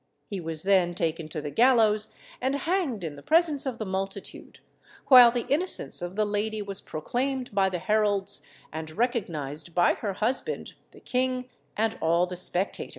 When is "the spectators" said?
12.25-12.89